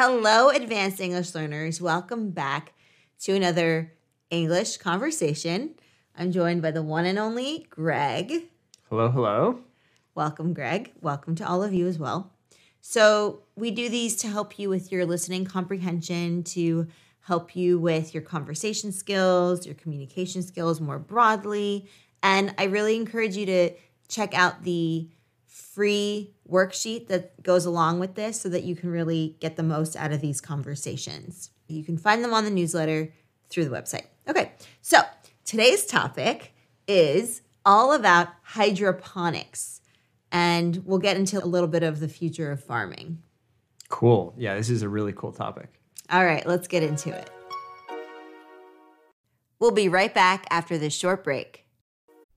Hello, 0.00 0.50
advanced 0.50 1.00
English 1.00 1.34
learners. 1.34 1.80
Welcome 1.80 2.30
back 2.30 2.72
to 3.22 3.34
another 3.34 3.94
English 4.30 4.76
conversation. 4.76 5.74
I'm 6.16 6.30
joined 6.30 6.62
by 6.62 6.70
the 6.70 6.84
one 6.84 7.04
and 7.04 7.18
only 7.18 7.66
Greg. 7.68 8.44
Hello, 8.88 9.10
hello. 9.10 9.58
Welcome, 10.14 10.54
Greg. 10.54 10.92
Welcome 11.00 11.34
to 11.34 11.48
all 11.48 11.64
of 11.64 11.74
you 11.74 11.88
as 11.88 11.98
well. 11.98 12.32
So, 12.80 13.42
we 13.56 13.72
do 13.72 13.88
these 13.88 14.14
to 14.18 14.28
help 14.28 14.56
you 14.56 14.68
with 14.68 14.92
your 14.92 15.04
listening 15.04 15.44
comprehension, 15.44 16.44
to 16.44 16.86
help 17.22 17.56
you 17.56 17.80
with 17.80 18.14
your 18.14 18.22
conversation 18.22 18.92
skills, 18.92 19.66
your 19.66 19.74
communication 19.74 20.44
skills 20.44 20.80
more 20.80 21.00
broadly. 21.00 21.90
And 22.22 22.54
I 22.56 22.66
really 22.66 22.94
encourage 22.94 23.36
you 23.36 23.46
to 23.46 23.70
check 24.06 24.32
out 24.32 24.62
the 24.62 25.08
free 25.48 26.34
worksheet 26.50 27.08
that 27.08 27.42
goes 27.42 27.66
along 27.66 28.00
with 28.00 28.14
this 28.14 28.40
so 28.40 28.48
that 28.48 28.64
you 28.64 28.74
can 28.74 28.90
really 28.90 29.36
get 29.40 29.56
the 29.56 29.62
most 29.62 29.96
out 29.96 30.12
of 30.12 30.20
these 30.20 30.40
conversations. 30.40 31.50
You 31.68 31.84
can 31.84 31.98
find 31.98 32.24
them 32.24 32.32
on 32.32 32.44
the 32.44 32.50
newsletter 32.50 33.12
through 33.50 33.66
the 33.66 33.74
website. 33.74 34.06
Okay, 34.28 34.52
so 34.80 35.00
today's 35.44 35.84
topic 35.84 36.54
is 36.86 37.42
all 37.64 37.92
about 37.92 38.28
hydroponics, 38.42 39.80
and 40.32 40.82
we'll 40.84 40.98
get 40.98 41.16
into 41.16 41.42
a 41.42 41.46
little 41.46 41.68
bit 41.68 41.82
of 41.82 42.00
the 42.00 42.08
future 42.08 42.50
of 42.50 42.64
farming. 42.64 43.22
Cool. 43.88 44.34
Yeah, 44.36 44.54
this 44.54 44.70
is 44.70 44.82
a 44.82 44.88
really 44.88 45.12
cool 45.12 45.32
topic. 45.32 45.68
All 46.10 46.24
right, 46.24 46.46
let's 46.46 46.68
get 46.68 46.82
into 46.82 47.10
it. 47.10 47.30
We'll 49.58 49.72
be 49.72 49.88
right 49.88 50.14
back 50.14 50.46
after 50.50 50.78
this 50.78 50.94
short 50.94 51.24
break. 51.24 51.66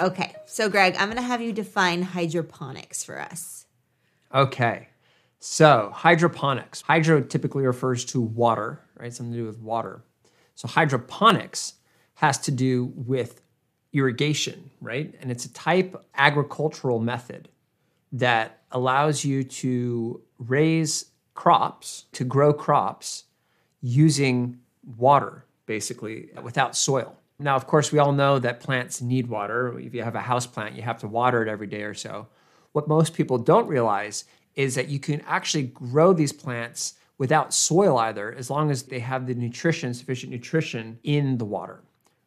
Okay, 0.00 0.34
so 0.46 0.68
Greg, 0.68 0.94
I'm 0.98 1.08
going 1.08 1.16
to 1.16 1.22
have 1.22 1.42
you 1.42 1.52
define 1.52 2.02
hydroponics 2.02 3.02
for 3.02 3.20
us. 3.20 3.66
Okay. 4.32 4.88
So, 5.40 5.90
hydroponics. 5.94 6.82
Hydro 6.82 7.20
typically 7.22 7.64
refers 7.64 8.04
to 8.06 8.20
water, 8.20 8.80
right? 8.98 9.12
Something 9.12 9.32
to 9.32 9.38
do 9.38 9.46
with 9.46 9.60
water. 9.60 10.02
So, 10.54 10.66
hydroponics 10.66 11.74
has 12.14 12.38
to 12.38 12.50
do 12.50 12.92
with 12.96 13.40
irrigation, 13.92 14.70
right? 14.80 15.14
And 15.20 15.30
it's 15.30 15.44
a 15.44 15.52
type 15.52 16.04
agricultural 16.16 16.98
method 16.98 17.48
that 18.12 18.62
allows 18.72 19.24
you 19.24 19.44
to 19.44 20.20
raise 20.38 21.06
crops, 21.34 22.06
to 22.12 22.24
grow 22.24 22.52
crops 22.52 23.24
using 23.80 24.58
water, 24.96 25.44
basically, 25.66 26.30
without 26.42 26.76
soil. 26.76 27.16
Now, 27.40 27.54
of 27.54 27.66
course, 27.66 27.92
we 27.92 28.00
all 28.00 28.12
know 28.12 28.38
that 28.40 28.60
plants 28.60 29.00
need 29.00 29.28
water. 29.28 29.78
If 29.78 29.94
you 29.94 30.02
have 30.02 30.16
a 30.16 30.20
house 30.20 30.46
plant, 30.46 30.74
you 30.74 30.82
have 30.82 30.98
to 31.00 31.08
water 31.08 31.40
it 31.42 31.48
every 31.48 31.68
day 31.68 31.82
or 31.82 31.94
so. 31.94 32.26
What 32.72 32.88
most 32.88 33.14
people 33.14 33.38
don't 33.38 33.68
realize 33.68 34.24
is 34.56 34.74
that 34.74 34.88
you 34.88 34.98
can 34.98 35.20
actually 35.20 35.64
grow 35.64 36.12
these 36.12 36.32
plants 36.32 36.94
without 37.16 37.54
soil 37.54 37.96
either, 37.98 38.34
as 38.34 38.50
long 38.50 38.70
as 38.70 38.82
they 38.84 38.98
have 38.98 39.26
the 39.26 39.34
nutrition, 39.34 39.94
sufficient 39.94 40.32
nutrition 40.32 40.98
in 41.04 41.38
the 41.38 41.44
water, 41.44 41.80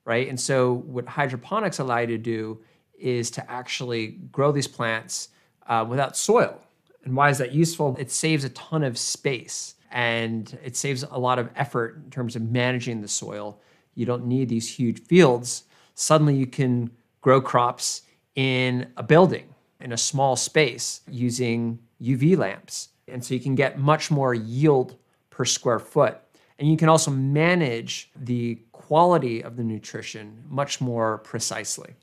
right? 0.06 0.30
And 0.30 0.40
so, 0.40 0.74
what 0.74 1.08
hydroponics 1.08 1.80
allow 1.80 2.00
you 2.00 2.08
to 2.08 2.18
do 2.18 2.60
is 2.98 3.32
to 3.32 3.52
actually 3.52 4.20
grow 4.32 4.52
these 4.52 4.68
plants 4.68 5.30
uh, 5.68 5.86
without 5.88 6.16
soil. 6.16 6.58
And 7.04 7.16
why 7.16 7.30
is 7.30 7.38
that 7.40 7.52
useful? 7.52 7.98
It 8.00 8.12
saves 8.12 8.44
a 8.44 8.50
ton 8.50 8.84
of 8.84 8.98
space 8.98 9.76
and 9.92 10.58
it 10.64 10.78
saves 10.78 11.04
a 11.04 11.18
lot 11.18 11.40
of 11.40 11.50
effort 11.56 11.98
in 12.04 12.12
terms 12.12 12.36
of 12.36 12.44
managing 12.44 13.02
the 13.02 13.08
soil 13.08 13.60
you 14.02 14.06
don't 14.08 14.26
need 14.26 14.50
these 14.50 14.68
huge 14.68 15.00
fields. 15.04 15.64
Suddenly, 15.94 16.36
you 16.36 16.48
can 16.48 16.90
grow 17.22 17.40
crops 17.40 18.02
in 18.36 18.92
a 18.98 19.04
building, 19.04 19.54
in 19.80 19.92
a 19.92 19.98
small 19.98 20.36
space, 20.36 21.02
using 21.08 21.80
UV 22.02 22.36
lamps. 22.36 22.90
And 23.08 23.24
so 23.24 23.36
you 23.36 23.40
can 23.40 23.56
get 23.56 23.78
much 23.78 24.10
more 24.10 24.34
yield 24.34 24.98
per 25.30 25.46
square 25.46 25.80
foot. 25.80 26.18
And 26.58 26.70
you 26.70 26.78
can 26.78 26.90
also 26.90 27.12
manage 27.12 28.10
the 28.16 28.60
quality 28.72 29.44
of 29.44 29.56
the 29.56 29.64
nutrition 29.64 30.44
much 30.50 30.82
more 30.82 31.20
precisely. 31.20 31.94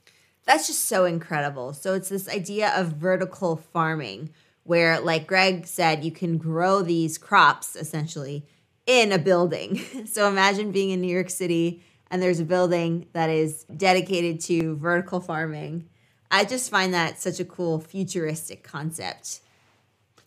That's 0.44 0.69
just 0.69 0.84
so 0.84 1.04
incredible. 1.04 1.72
So 1.72 1.94
it's 1.94 2.08
this 2.08 2.28
idea 2.28 2.72
of 2.75 2.92
vertical 2.92 3.56
farming 3.56 4.31
where, 4.62 5.00
like 5.00 5.26
Greg 5.26 5.66
said, 5.66 6.04
you 6.04 6.12
can 6.12 6.38
grow 6.38 6.82
these 6.82 7.19
crops 7.19 7.75
essentially 7.75 8.47
in 8.87 9.12
a 9.12 9.19
building. 9.19 9.81
So 10.06 10.28
imagine 10.28 10.72
being 10.72 10.91
in 10.91 11.00
New 11.00 11.14
York 11.14 11.31
City 11.31 11.82
and 12.10 12.22
there's 12.22 12.41
a 12.41 12.44
building 12.44 13.06
that 13.12 13.30
is 13.30 13.64
dedicated 13.64 14.41
to 14.41 14.76
vertical 14.76 15.20
farming. 15.20 15.88
I 16.30 16.44
just 16.44 16.70
find 16.70 16.92
that 16.94 17.20
such 17.20 17.41
a 17.41 17.44
cool 17.44 17.80
futuristic 17.80 18.62
concept. 18.62 19.41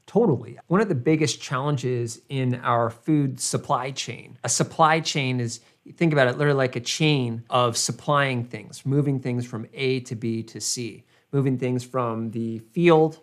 Totally. 0.07 0.59
One 0.67 0.81
of 0.81 0.89
the 0.89 0.95
biggest 0.95 1.41
challenges 1.41 2.21
in 2.27 2.55
our 2.55 2.89
food 2.89 3.39
supply 3.39 3.91
chain, 3.91 4.37
a 4.43 4.49
supply 4.49 4.99
chain 4.99 5.39
is, 5.39 5.61
think 5.95 6.11
about 6.11 6.27
it 6.27 6.37
literally 6.37 6.57
like 6.57 6.75
a 6.75 6.81
chain 6.81 7.43
of 7.49 7.77
supplying 7.77 8.43
things, 8.43 8.85
moving 8.85 9.19
things 9.19 9.45
from 9.45 9.67
A 9.73 10.01
to 10.01 10.15
B 10.15 10.43
to 10.43 10.59
C, 10.59 11.05
moving 11.31 11.57
things 11.57 11.83
from 11.83 12.31
the 12.31 12.59
field 12.59 13.19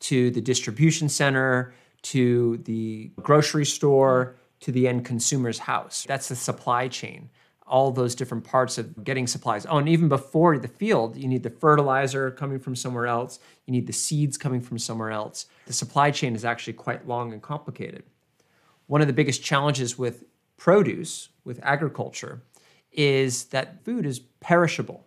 to 0.00 0.30
the 0.30 0.40
distribution 0.40 1.08
center 1.08 1.74
to 2.02 2.56
the 2.58 3.10
grocery 3.20 3.66
store 3.66 4.36
to 4.60 4.72
the 4.72 4.88
end 4.88 5.04
consumer's 5.04 5.58
house. 5.58 6.04
That's 6.08 6.28
the 6.28 6.36
supply 6.36 6.88
chain. 6.88 7.28
All 7.70 7.92
those 7.92 8.16
different 8.16 8.42
parts 8.42 8.78
of 8.78 9.04
getting 9.04 9.28
supplies. 9.28 9.64
Oh, 9.64 9.78
and 9.78 9.88
even 9.88 10.08
before 10.08 10.58
the 10.58 10.68
field, 10.68 11.16
you 11.16 11.28
need 11.28 11.44
the 11.44 11.50
fertilizer 11.50 12.30
coming 12.32 12.58
from 12.58 12.74
somewhere 12.74 13.06
else, 13.06 13.38
you 13.64 13.72
need 13.72 13.86
the 13.86 13.92
seeds 13.92 14.36
coming 14.36 14.60
from 14.60 14.78
somewhere 14.78 15.12
else. 15.12 15.46
The 15.66 15.72
supply 15.72 16.10
chain 16.10 16.34
is 16.34 16.44
actually 16.44 16.72
quite 16.72 17.06
long 17.06 17.32
and 17.32 17.40
complicated. 17.40 18.02
One 18.88 19.00
of 19.00 19.06
the 19.06 19.12
biggest 19.12 19.44
challenges 19.44 19.96
with 19.96 20.24
produce, 20.56 21.28
with 21.44 21.60
agriculture, 21.62 22.42
is 22.90 23.44
that 23.44 23.84
food 23.84 24.04
is 24.04 24.18
perishable, 24.18 25.06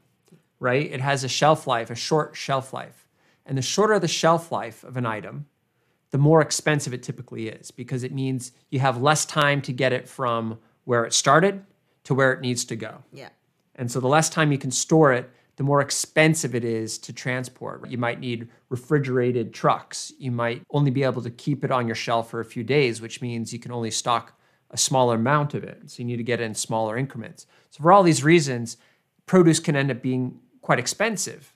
right? 0.60 0.90
It 0.90 1.02
has 1.02 1.26
a 1.26 1.28
shelf 1.28 1.68
life, 1.68 1.90
a 1.90 1.96
short 1.96 2.36
shelf 2.36 2.72
life. 2.72 3.06
And 3.46 3.58
the 3.58 3.62
shorter 3.62 4.00
the 4.00 4.08
shelf 4.08 4.54
life 4.54 4.86
of 4.86 4.96
an 4.96 5.06
item, 5.06 5.48
the 6.12 6.18
more 6.18 6.42
expensive 6.42 6.94
it 6.94 7.04
typically 7.04 7.50
is 7.50 7.72
because 7.72 8.04
it 8.04 8.14
means 8.14 8.54
you 8.70 8.80
have 8.80 9.02
less 9.02 9.26
time 9.26 9.62
to 9.64 9.74
get 9.74 9.92
it 9.92 10.08
from 10.08 10.60
where 10.86 11.04
it 11.04 11.14
started 11.14 11.66
to 12.04 12.14
where 12.14 12.34
it 12.34 12.42
needs 12.42 12.66
to 12.66 12.76
go. 12.76 13.04
Yeah. 13.12 13.30
And 13.76 13.92
so 13.92 14.00
the 14.00 14.08
less 14.08 14.30
time 14.30 14.52
you 14.52 14.58
can 14.58 14.72
store 14.72 15.14
it, 15.14 15.30
the 15.56 15.64
more 15.64 15.82
expensive 15.82 16.56
it 16.56 16.64
is 16.64 16.98
to 17.00 17.14
transport. 17.14 17.88
You 17.90 17.98
might 17.98 18.20
need 18.20 18.50
refrigerated 18.70 19.54
trucks. 19.54 20.12
You 20.18 20.32
might 20.32 20.64
only 20.72 20.90
be 20.90 21.04
able 21.04 21.22
to 21.22 21.30
keep 21.30 21.64
it 21.64 21.72
on 21.72 21.88
your 21.88 21.96
shelf 21.96 22.30
for 22.30 22.40
a 22.40 22.46
few 22.46 22.64
days, 22.64 23.02
which 23.02 23.22
means 23.22 23.54
you 23.54 23.60
can 23.60 23.72
only 23.72 23.92
stock 23.92 24.34
a 24.72 24.78
smaller 24.78 25.16
amount 25.16 25.54
of 25.54 25.64
it. 25.64 25.92
So 25.92 26.00
you 26.00 26.06
need 26.06 26.18
to 26.18 26.24
get 26.24 26.42
it 26.42 26.46
in 26.46 26.56
smaller 26.56 26.98
increments. 26.98 27.46
So 27.70 27.84
for 27.84 27.92
all 27.92 28.02
these 28.02 28.24
reasons, 28.24 28.78
produce 29.28 29.60
can 29.60 29.76
end 29.76 29.92
up 29.92 30.02
being 30.02 30.40
quite 30.62 30.80
expensive 30.80 31.54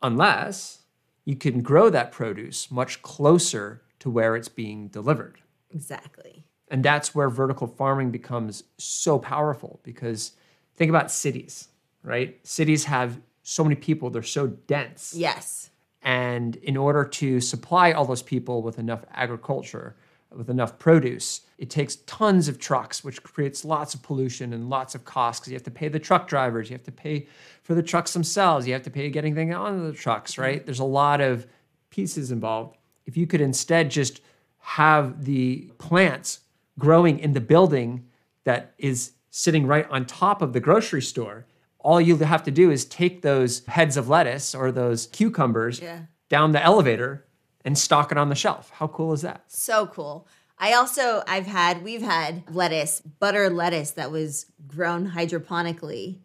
unless 0.00 0.82
you 1.24 1.34
can 1.34 1.62
grow 1.62 1.90
that 1.90 2.12
produce 2.12 2.70
much 2.70 3.02
closer 3.02 3.82
to 3.98 4.10
where 4.10 4.36
it's 4.36 4.48
being 4.48 4.88
delivered. 4.88 5.40
Exactly. 5.72 6.44
And 6.72 6.82
that's 6.82 7.14
where 7.14 7.28
vertical 7.28 7.66
farming 7.66 8.10
becomes 8.10 8.64
so 8.78 9.18
powerful 9.18 9.78
because 9.82 10.32
think 10.74 10.88
about 10.88 11.10
cities, 11.10 11.68
right? 12.02 12.40
Cities 12.44 12.84
have 12.84 13.20
so 13.42 13.62
many 13.62 13.76
people, 13.76 14.08
they're 14.08 14.22
so 14.22 14.46
dense. 14.46 15.12
Yes. 15.14 15.68
And 16.00 16.56
in 16.56 16.78
order 16.78 17.04
to 17.04 17.42
supply 17.42 17.92
all 17.92 18.06
those 18.06 18.22
people 18.22 18.62
with 18.62 18.78
enough 18.78 19.04
agriculture, 19.12 19.96
with 20.34 20.48
enough 20.48 20.78
produce, 20.78 21.42
it 21.58 21.68
takes 21.68 21.96
tons 22.06 22.48
of 22.48 22.58
trucks, 22.58 23.04
which 23.04 23.22
creates 23.22 23.66
lots 23.66 23.92
of 23.92 24.02
pollution 24.02 24.54
and 24.54 24.70
lots 24.70 24.94
of 24.94 25.04
costs 25.04 25.40
because 25.40 25.52
you 25.52 25.56
have 25.56 25.62
to 25.64 25.70
pay 25.70 25.88
the 25.88 25.98
truck 25.98 26.26
drivers, 26.26 26.70
you 26.70 26.74
have 26.74 26.84
to 26.84 26.90
pay 26.90 27.26
for 27.62 27.74
the 27.74 27.82
trucks 27.82 28.14
themselves, 28.14 28.66
you 28.66 28.72
have 28.72 28.82
to 28.82 28.90
pay 28.90 29.10
getting 29.10 29.34
things 29.34 29.54
onto 29.54 29.92
the 29.92 29.92
trucks, 29.92 30.38
right? 30.38 30.60
Mm-hmm. 30.60 30.64
There's 30.64 30.78
a 30.78 30.84
lot 30.84 31.20
of 31.20 31.46
pieces 31.90 32.32
involved. 32.32 32.78
If 33.04 33.18
you 33.18 33.26
could 33.26 33.42
instead 33.42 33.90
just 33.90 34.22
have 34.58 35.26
the 35.26 35.70
plants 35.76 36.38
growing 36.78 37.18
in 37.18 37.32
the 37.32 37.40
building 37.40 38.06
that 38.44 38.74
is 38.78 39.12
sitting 39.30 39.66
right 39.66 39.88
on 39.90 40.04
top 40.06 40.42
of 40.42 40.52
the 40.52 40.60
grocery 40.60 41.02
store, 41.02 41.46
all 41.78 42.00
you 42.00 42.16
have 42.18 42.42
to 42.44 42.50
do 42.50 42.70
is 42.70 42.84
take 42.84 43.22
those 43.22 43.64
heads 43.66 43.96
of 43.96 44.08
lettuce 44.08 44.54
or 44.54 44.70
those 44.70 45.06
cucumbers 45.08 45.80
Yeah. 45.80 46.02
down 46.28 46.52
the 46.52 46.62
elevator 46.62 47.26
and 47.64 47.76
stock 47.78 48.12
it 48.12 48.18
on 48.18 48.28
the 48.28 48.34
shelf. 48.34 48.70
How 48.74 48.88
cool 48.88 49.12
is 49.12 49.22
that? 49.22 49.44
So 49.48 49.86
cool. 49.86 50.26
I 50.58 50.74
also 50.74 51.22
I've 51.26 51.46
had 51.46 51.82
we've 51.82 52.02
had 52.02 52.44
lettuce, 52.54 53.00
butter 53.00 53.50
lettuce 53.50 53.92
that 53.92 54.10
was 54.12 54.46
grown 54.66 55.10
hydroponically 55.10 56.18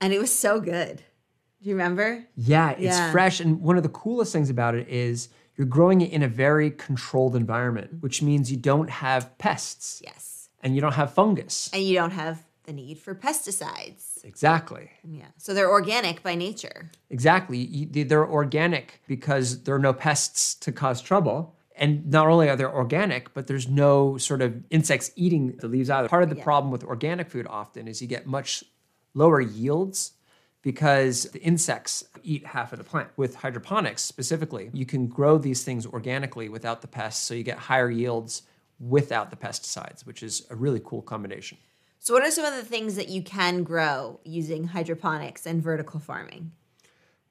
and 0.00 0.12
it 0.12 0.20
was 0.20 0.36
so 0.36 0.60
good. 0.60 0.98
Do 1.62 1.68
you 1.70 1.74
remember? 1.74 2.24
Yeah, 2.36 2.70
it's 2.72 2.82
Yeah. 2.82 3.10
fresh. 3.10 3.40
And 3.40 3.60
one 3.62 3.76
of 3.76 3.82
the 3.82 3.88
coolest 3.88 4.32
things 4.32 4.50
about 4.50 4.74
it 4.74 4.86
is 4.88 5.28
you're 5.56 5.66
growing 5.66 6.00
it 6.00 6.10
in 6.12 6.22
a 6.22 6.28
very 6.28 6.70
controlled 6.70 7.36
environment, 7.36 8.00
which 8.00 8.22
means 8.22 8.50
you 8.50 8.56
don't 8.56 8.90
have 8.90 9.36
pests 9.38 10.00
Yes. 10.04 10.48
and 10.62 10.74
you 10.74 10.80
don't 10.80 10.94
have 10.94 11.12
fungus. 11.14 11.70
And 11.72 11.82
you 11.82 11.94
don't 11.94 12.10
have 12.12 12.44
the 12.64 12.72
need 12.72 12.98
for 12.98 13.14
pesticides. 13.14 14.24
Exactly. 14.24 14.90
Yeah. 15.06 15.26
So 15.36 15.52
they're 15.54 15.70
organic 15.70 16.22
by 16.22 16.34
nature. 16.34 16.90
Exactly. 17.10 17.86
They- 17.90 18.04
They're 18.04 18.26
organic 18.26 19.00
because 19.06 19.64
there 19.64 19.74
are 19.74 19.78
no 19.78 19.92
pests 19.92 20.54
to 20.56 20.72
cause 20.72 21.00
trouble. 21.02 21.54
And 21.76 22.08
not 22.10 22.28
only 22.28 22.48
are 22.48 22.56
they 22.56 22.64
organic, 22.64 23.34
but 23.34 23.48
there's 23.48 23.68
no 23.68 24.16
sort 24.16 24.40
of 24.42 24.62
insects 24.70 25.10
eating 25.16 25.56
the 25.58 25.66
leaves 25.68 25.90
either. 25.90 26.08
Part 26.08 26.22
of 26.22 26.30
the 26.30 26.36
problem 26.36 26.70
with 26.70 26.84
organic 26.84 27.28
food 27.28 27.46
often 27.50 27.88
is 27.88 28.00
you 28.00 28.06
get 28.08 28.26
much 28.26 28.64
lower 29.12 29.40
yields 29.40 30.12
because 30.64 31.24
the 31.24 31.40
insects 31.42 32.04
eat 32.22 32.44
half 32.46 32.72
of 32.72 32.78
the 32.78 32.84
plant. 32.84 33.08
With 33.18 33.36
hydroponics 33.36 34.02
specifically, 34.02 34.70
you 34.72 34.86
can 34.86 35.06
grow 35.06 35.36
these 35.36 35.62
things 35.62 35.86
organically 35.86 36.48
without 36.48 36.80
the 36.80 36.88
pests, 36.88 37.22
so 37.24 37.34
you 37.34 37.42
get 37.44 37.58
higher 37.58 37.90
yields 37.90 38.42
without 38.80 39.30
the 39.30 39.36
pesticides, 39.36 40.04
which 40.06 40.22
is 40.22 40.46
a 40.50 40.56
really 40.56 40.80
cool 40.82 41.02
combination. 41.02 41.58
So 42.00 42.14
what 42.14 42.22
are 42.22 42.30
some 42.30 42.46
of 42.46 42.54
the 42.54 42.64
things 42.64 42.96
that 42.96 43.08
you 43.10 43.22
can 43.22 43.62
grow 43.62 44.18
using 44.24 44.64
hydroponics 44.64 45.46
and 45.46 45.62
vertical 45.62 46.00
farming? 46.00 46.50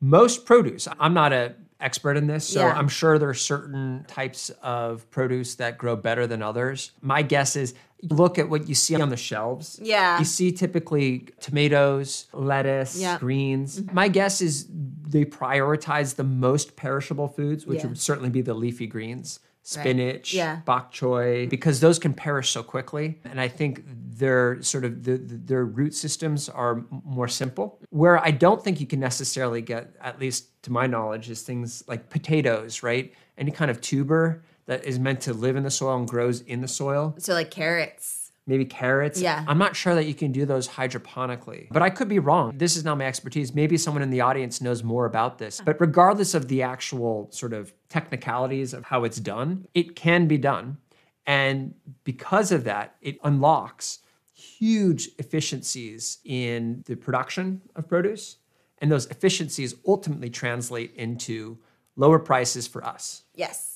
most 0.04 0.46
produce 0.46 0.86
i'm 1.00 1.14
not 1.14 1.32
an 1.32 1.56
expert 1.80 2.18
in 2.18 2.28
this 2.28 2.46
so 2.46 2.60
Yeah. 2.60 2.74
i'm 2.74 2.90
sure 2.90 3.18
there 3.18 3.30
are 3.30 3.34
certain 3.34 4.04
types 4.06 4.50
of 4.62 5.10
produce 5.12 5.56
that 5.56 5.78
grow 5.78 5.96
better 5.96 6.28
than 6.28 6.42
others 6.44 6.92
my 7.00 7.22
guess 7.22 7.56
is 7.56 7.74
look 8.10 8.38
at 8.38 8.50
what 8.50 8.68
you 8.68 8.76
see 8.76 8.96
on 9.00 9.10
the 9.10 9.18
shelves 9.18 9.80
Yeah. 9.82 10.20
you 10.20 10.26
see 10.26 10.52
typically 10.52 11.28
tomatoes 11.40 12.28
lettuce 12.34 13.00
Yeah. 13.00 13.16
Mm-hmm. 13.16 13.26
greens 13.26 13.82
my 13.94 14.08
guess 14.08 14.42
is 14.42 14.68
they 14.70 15.26
prioritize 15.26 16.16
the 16.16 16.24
most 16.24 16.76
perishable 16.76 17.28
foods 17.28 17.66
which 17.66 17.80
Yeah. 17.80 17.88
would 17.88 18.00
certainly 18.00 18.30
be 18.30 18.42
the 18.42 18.54
leafy 18.54 18.88
greens 18.88 19.40
spinach 19.62 20.34
Yeah. 20.34 20.60
bok 20.66 20.92
choy 20.94 21.50
because 21.50 21.80
those 21.80 21.98
can 21.98 22.14
perish 22.14 22.50
so 22.50 22.62
quickly 22.64 23.20
and 23.24 23.40
i 23.40 23.48
think 23.48 23.84
their 23.88 24.62
sort 24.62 24.84
of 24.84 25.04
the, 25.04 25.18
the- 25.18 25.38
their 25.38 25.64
root 25.66 25.94
systems 25.96 26.50
are 26.50 26.84
more 27.06 27.30
simple 27.30 27.80
where 27.90 28.20
i 28.20 28.32
don't 28.32 28.62
think 28.64 28.82
you 28.82 28.86
can 28.88 29.00
necessarily 29.00 29.62
get 29.62 29.96
at 30.02 30.20
least 30.20 30.62
to 30.64 30.72
my 30.72 30.86
knowledge 30.88 31.30
is 31.30 31.42
things 31.44 31.84
like 31.88 32.10
potatoes 32.10 32.84
right 32.84 33.14
any 33.38 33.52
kind 33.52 33.72
of 33.72 33.80
tuber 33.80 34.44
that 34.66 34.86
is 34.86 35.00
meant 35.00 35.22
to 35.22 35.34
live 35.34 35.56
in 35.56 35.64
the 35.64 35.72
soil 35.72 35.98
and 35.98 36.08
grows 36.08 36.42
in 36.42 36.62
the 36.62 36.68
soil 36.68 37.16
So 37.18 37.34
like 37.34 37.52
carrots. 37.52 38.32
maybe 38.48 38.66
carrots. 38.66 39.20
Yeah. 39.22 39.44
I'm 39.48 39.58
not 39.58 39.76
sure 39.76 39.96
that 39.96 40.06
you 40.06 40.14
can 40.14 40.32
do 40.32 40.46
those 40.46 40.68
hydroponically, 40.68 41.68
but 41.72 41.82
I 41.82 41.90
could 41.90 42.10
be 42.10 42.20
wrong. 42.20 42.58
This 42.58 42.76
is 42.76 42.84
not 42.84 42.98
my 42.98 43.06
expertise. 43.06 43.54
Maybe 43.54 43.78
someone 43.78 44.04
in 44.04 44.10
the 44.10 44.22
audience 44.22 44.62
knows 44.62 44.84
more 44.84 45.06
about 45.06 45.38
this. 45.38 45.62
But 45.64 45.80
regardless 45.80 46.34
of 46.34 46.48
the 46.48 46.62
actual 46.64 47.30
sort 47.32 47.54
of 47.54 47.74
technicalities 47.90 48.74
of 48.74 48.84
how 48.86 49.04
it's 49.04 49.20
done, 49.20 49.68
it 49.74 49.96
can 49.96 50.28
be 50.28 50.38
done. 50.38 50.78
And 51.26 51.74
because 52.04 52.52
of 52.52 52.66
that, 52.66 52.96
it 53.02 53.18
unlocks 53.24 54.00
huge 54.34 55.10
efficiencies 55.20 56.18
in 56.26 56.84
the 56.86 56.96
production 56.96 57.62
of 57.76 57.88
produce. 57.88 58.38
And 58.80 58.92
those 58.92 59.06
efficiencies 59.06 59.76
ultimately 59.88 60.30
translate 60.30 60.94
into 60.96 61.58
lower 61.96 62.20
prices 62.20 62.68
for 62.68 62.84
us. 62.86 63.24
Yes. 63.36 63.73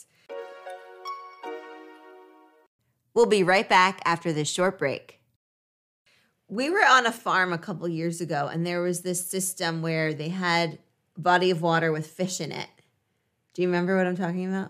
We'll 3.18 3.26
be 3.26 3.42
right 3.42 3.68
back 3.68 4.00
after 4.06 4.32
this 4.32 4.48
short 4.48 4.78
break. 4.78 5.20
We 6.48 6.70
were 6.70 6.86
on 6.88 7.08
a 7.08 7.12
farm 7.12 7.52
a 7.52 7.58
couple 7.58 7.88
years 7.88 8.22
ago, 8.22 8.48
and 8.48 8.64
there 8.64 8.80
was 8.80 9.02
this 9.02 9.26
system 9.28 9.82
where 9.82 10.14
they 10.14 10.30
had 10.30 10.78
body 11.18 11.50
of 11.50 11.64
water 11.64 11.92
with 11.92 12.06
fish 12.06 12.40
in 12.40 12.52
it. 12.52 12.68
Do 13.56 13.64
you 13.64 13.70
remember 13.70 13.98
what 13.98 14.06
I'm 14.06 14.16
talking 14.16 14.46
about? 14.48 14.70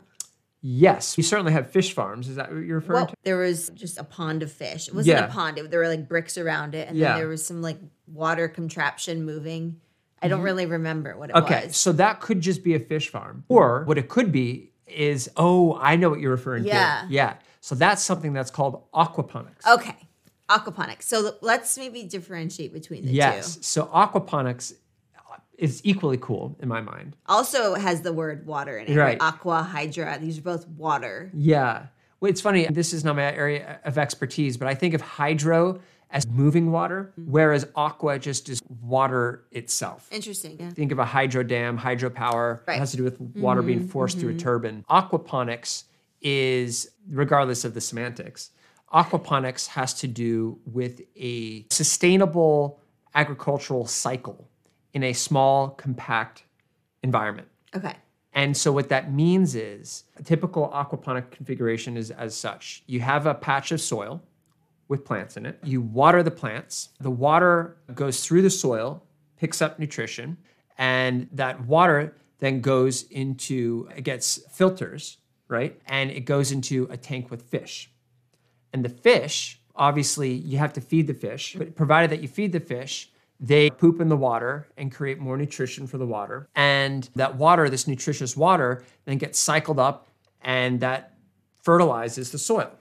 Yes, 0.61 1.17
we 1.17 1.23
certainly 1.23 1.51
have 1.51 1.71
fish 1.71 1.91
farms. 1.91 2.29
Is 2.29 2.37
that 2.37 2.49
what 2.53 2.63
you're 2.63 2.77
referring 2.77 2.93
Well, 2.95 3.07
to? 3.07 3.15
there 3.25 3.35
was 3.35 3.69
just 3.75 3.97
a 3.97 4.05
pond 4.05 4.41
of 4.43 4.49
fish. 4.49 4.87
It 4.87 4.95
wasn't 4.95 5.17
Yeah. 5.17 5.25
a 5.25 5.29
pond. 5.29 5.57
It, 5.57 5.69
there 5.69 5.81
were 5.81 5.89
like 5.89 6.07
bricks 6.07 6.37
around 6.37 6.73
it, 6.73 6.87
and 6.87 6.97
Yeah. 6.97 7.09
then 7.09 7.17
there 7.17 7.27
was 7.27 7.45
some 7.45 7.61
like 7.61 7.79
water 8.07 8.47
contraption 8.47 9.25
moving. 9.25 9.81
I 10.21 10.29
don't 10.29 10.41
really 10.41 10.65
remember 10.65 11.17
what 11.17 11.31
it 11.31 11.35
Mm-hmm. 11.35 11.53
Okay, 11.53 11.67
so 11.73 11.91
that 11.91 12.21
could 12.21 12.39
just 12.39 12.63
be 12.63 12.75
a 12.75 12.79
fish 12.79 13.09
farm. 13.09 13.43
Or 13.49 13.83
what 13.83 13.97
it 13.97 14.07
could 14.07 14.31
be 14.31 14.71
is, 14.87 15.29
oh, 15.37 15.77
I 15.81 15.95
know 15.95 16.09
what 16.09 16.19
you're 16.19 16.31
referring 16.31 16.63
Yeah. 16.65 17.03
to. 17.07 17.13
Yeah. 17.13 17.35
So 17.61 17.75
that's 17.75 18.01
something 18.03 18.33
that's 18.33 18.51
called 18.51 18.83
aquaponics. 18.93 19.65
Okay, 19.67 19.97
aquaponics. 20.49 21.03
So 21.03 21.33
let's 21.41 21.77
maybe 21.77 22.03
differentiate 22.03 22.73
between 22.73 23.05
the 23.05 23.11
yes. 23.11 23.55
two. 23.55 23.63
So 23.63 23.85
aquaponics 23.87 24.73
uh, 25.15 25.35
is 25.57 25.81
equally 25.83 26.17
cool 26.17 26.55
in 26.61 26.69
my 26.69 26.81
mind. 26.81 27.17
Also 27.27 27.75
has 27.75 28.01
the 28.01 28.13
word 28.13 28.45
water 28.45 28.77
in 28.77 28.87
it. 28.87 28.95
Right. 28.95 29.17
Aqua, 29.19 29.63
hydra. 29.63 30.17
These 30.19 30.37
are 30.37 30.43
both 30.43 30.67
water. 30.69 31.29
Yeah. 31.33 31.87
Well, 32.19 32.31
it's 32.31 32.41
funny. 32.41 32.65
This 32.67 32.93
is 32.93 33.03
not 33.03 33.15
my 33.15 33.31
area 33.33 33.79
of 33.83 33.97
expertise, 33.97 34.57
but 34.57 34.67
I 34.67 34.73
think 34.73 34.93
of 34.93 35.01
hydro 35.01 35.81
as 36.09 36.27
moving 36.27 36.71
water, 36.71 37.13
mm-hmm. 37.19 37.31
whereas 37.31 37.67
aqua 37.75 38.17
just 38.19 38.49
is 38.49 38.61
water 38.81 39.43
itself. 39.51 40.07
Interesting. 40.11 40.57
Yeah. 40.59 40.69
Think 40.69 40.91
of 40.91 40.99
a 40.99 41.05
hydro 41.05 41.43
dam, 41.43 41.77
hydropower. 41.77 42.61
Right. 42.67 42.75
It 42.75 42.79
has 42.79 42.91
to 42.91 42.97
do 42.97 43.03
with 43.03 43.19
water 43.19 43.61
being 43.61 43.79
mm-hmm. 43.79 43.89
forced 43.89 44.19
through 44.19 44.29
a 44.29 44.33
mm-hmm. 44.33 44.39
turbine. 44.39 44.85
Aquaponics 44.89 45.83
is, 46.21 46.91
regardless 47.09 47.65
of 47.65 47.73
the 47.73 47.81
semantics, 47.81 48.51
aquaponics 48.93 49.67
has 49.67 49.93
to 49.95 50.07
do 50.07 50.59
with 50.65 51.01
a 51.15 51.65
sustainable 51.69 52.79
agricultural 53.15 53.85
cycle 53.85 54.47
in 54.93 55.03
a 55.03 55.13
small, 55.13 55.69
compact 55.69 56.43
environment. 57.03 57.47
Okay. 57.75 57.93
And 58.33 58.55
so 58.55 58.71
what 58.71 58.89
that 58.89 59.11
means 59.11 59.55
is 59.55 60.03
a 60.17 60.23
typical 60.23 60.69
aquaponic 60.69 61.31
configuration 61.31 61.97
is 61.97 62.11
as 62.11 62.35
such. 62.35 62.83
You 62.85 62.99
have 62.99 63.25
a 63.25 63.33
patch 63.33 63.71
of 63.71 63.81
soil 63.81 64.21
with 64.87 65.05
plants 65.05 65.37
in 65.37 65.45
it. 65.45 65.59
You 65.63 65.81
water 65.81 66.23
the 66.23 66.31
plants. 66.31 66.89
The 66.99 67.11
water 67.11 67.77
goes 67.93 68.25
through 68.25 68.41
the 68.41 68.49
soil, 68.49 69.03
picks 69.37 69.61
up 69.61 69.79
nutrition, 69.79 70.37
and 70.77 71.27
that 71.33 71.65
water 71.65 72.15
then 72.39 72.61
goes 72.61 73.03
into 73.03 73.89
it 73.95 74.03
gets 74.03 74.39
filters, 74.51 75.17
right? 75.47 75.79
And 75.87 76.11
it 76.11 76.21
goes 76.21 76.51
into 76.51 76.87
a 76.89 76.97
tank 76.97 77.31
with 77.31 77.43
fish. 77.43 77.91
And 78.73 78.85
the 78.85 78.89
fish, 78.89 79.59
obviously, 79.75 80.31
you 80.31 80.57
have 80.57 80.73
to 80.73 80.81
feed 80.81 81.07
the 81.07 81.13
fish, 81.13 81.55
but 81.57 81.75
provided 81.75 82.11
that 82.11 82.21
you 82.21 82.27
feed 82.27 82.51
the 82.51 82.59
fish, 82.59 83.11
they 83.39 83.69
poop 83.69 84.01
in 84.01 84.09
the 84.09 84.17
water 84.17 84.67
and 84.77 84.91
create 84.91 85.19
more 85.19 85.37
nutrition 85.37 85.87
for 85.87 85.97
the 85.97 86.07
water. 86.07 86.47
And 86.55 87.07
that 87.15 87.35
water, 87.35 87.69
this 87.69 87.87
nutritious 87.87 88.35
water, 88.35 88.83
then 89.05 89.17
gets 89.17 89.39
cycled 89.39 89.79
up 89.79 90.07
and 90.41 90.79
that 90.79 91.17
fertilizes 91.61 92.31
the 92.31 92.37
soil. 92.37 92.71